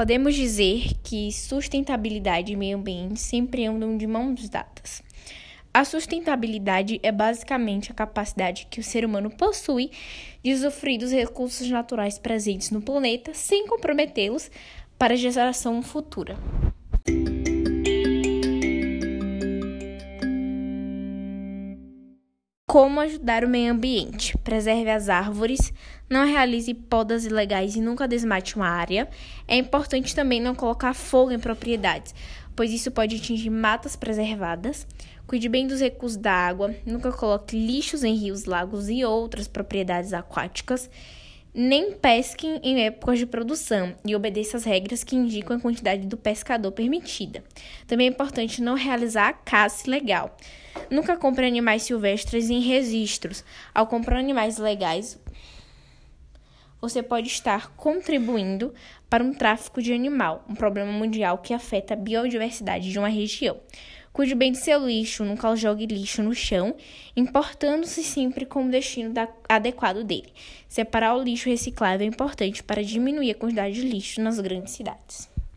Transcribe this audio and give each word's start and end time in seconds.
podemos 0.00 0.34
dizer 0.34 0.94
que 1.02 1.30
sustentabilidade 1.30 2.50
e 2.50 2.56
meio 2.56 2.78
ambiente 2.78 3.20
sempre 3.20 3.66
andam 3.66 3.98
de 3.98 4.06
mãos 4.06 4.48
dadas. 4.48 5.02
A 5.74 5.84
sustentabilidade 5.84 6.98
é 7.02 7.12
basicamente 7.12 7.92
a 7.92 7.94
capacidade 7.94 8.66
que 8.70 8.80
o 8.80 8.82
ser 8.82 9.04
humano 9.04 9.28
possui 9.28 9.90
de 10.42 10.54
usufruir 10.54 11.00
dos 11.00 11.12
recursos 11.12 11.68
naturais 11.68 12.18
presentes 12.18 12.70
no 12.70 12.80
planeta 12.80 13.34
sem 13.34 13.66
comprometê-los 13.66 14.50
para 14.98 15.12
a 15.12 15.16
geração 15.18 15.82
futura. 15.82 16.38
Como 22.70 23.00
ajudar 23.00 23.42
o 23.42 23.48
meio 23.48 23.72
ambiente? 23.72 24.38
Preserve 24.44 24.88
as 24.88 25.08
árvores, 25.08 25.72
não 26.08 26.24
realize 26.24 26.72
podas 26.72 27.24
ilegais 27.24 27.74
e 27.74 27.80
nunca 27.80 28.06
desmate 28.06 28.54
uma 28.54 28.68
área. 28.68 29.08
É 29.48 29.56
importante 29.56 30.14
também 30.14 30.40
não 30.40 30.54
colocar 30.54 30.94
fogo 30.94 31.32
em 31.32 31.38
propriedades, 31.40 32.14
pois 32.54 32.70
isso 32.70 32.92
pode 32.92 33.16
atingir 33.16 33.50
matas 33.50 33.96
preservadas. 33.96 34.86
Cuide 35.26 35.48
bem 35.48 35.66
dos 35.66 35.80
recursos 35.80 36.16
da 36.16 36.32
água, 36.32 36.72
nunca 36.86 37.10
coloque 37.10 37.56
lixos 37.56 38.04
em 38.04 38.14
rios, 38.14 38.44
lagos 38.44 38.88
e 38.88 39.04
outras 39.04 39.48
propriedades 39.48 40.12
aquáticas. 40.12 40.88
Nem 41.52 41.92
pesquem 41.92 42.60
em 42.62 42.84
épocas 42.84 43.18
de 43.18 43.26
produção 43.26 43.96
e 44.06 44.14
obedeça 44.14 44.56
as 44.56 44.64
regras 44.64 45.02
que 45.02 45.16
indicam 45.16 45.56
a 45.56 45.60
quantidade 45.60 46.06
do 46.06 46.16
pescador 46.16 46.70
permitida. 46.70 47.42
Também 47.88 48.06
é 48.06 48.10
importante 48.10 48.62
não 48.62 48.74
realizar 48.74 49.28
a 49.28 49.32
caça 49.32 49.88
ilegal. 49.88 50.36
Nunca 50.88 51.16
compre 51.16 51.44
animais 51.44 51.82
silvestres 51.82 52.50
em 52.50 52.60
registros. 52.60 53.44
Ao 53.74 53.88
comprar 53.88 54.18
animais 54.18 54.58
legais, 54.58 55.18
você 56.80 57.02
pode 57.02 57.28
estar 57.28 57.74
contribuindo 57.74 58.72
para 59.08 59.24
um 59.24 59.34
tráfico 59.34 59.82
de 59.82 59.92
animal, 59.92 60.44
um 60.48 60.54
problema 60.54 60.92
mundial 60.92 61.38
que 61.38 61.52
afeta 61.52 61.94
a 61.94 61.96
biodiversidade 61.96 62.92
de 62.92 62.98
uma 62.98 63.08
região. 63.08 63.58
Cuide 64.12 64.34
bem 64.34 64.50
do 64.50 64.58
seu 64.58 64.86
lixo, 64.86 65.24
nunca 65.24 65.54
jogue 65.54 65.86
lixo 65.86 66.22
no 66.22 66.34
chão, 66.34 66.74
importando-se 67.16 68.02
sempre 68.02 68.44
com 68.44 68.66
o 68.66 68.70
destino 68.70 69.12
da, 69.12 69.28
adequado 69.48 70.02
dele. 70.02 70.32
Separar 70.68 71.16
o 71.16 71.22
lixo 71.22 71.48
reciclável 71.48 72.04
é 72.04 72.08
importante 72.08 72.62
para 72.62 72.82
diminuir 72.82 73.30
a 73.30 73.34
quantidade 73.36 73.74
de 73.74 73.82
lixo 73.82 74.20
nas 74.20 74.40
grandes 74.40 74.74
cidades. 74.74 75.28